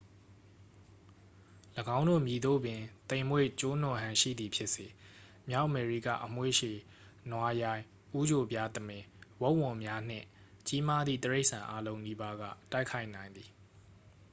[1.97, 4.87] ၎င်းတို့ မည်သို့ပင် သိမ်မွေ့ကျိုးနွံဟန်ရှိသည်ဖြစ်စေ
[5.49, 6.77] မြောက်အမေရိကအမွေးရှည်
[7.31, 7.85] နွားရိုင်း
[8.17, 9.03] ဦးချိုပြားသမင်
[9.41, 10.25] ဝက်ဝံများနှင့်
[10.67, 13.49] ကြီးမားသည့် တိရိစ္ဆာန် အားလုံးနီးပါးက တိုက်ခိုက်နိုင်သည်